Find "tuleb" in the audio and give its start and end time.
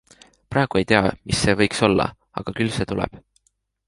2.93-3.21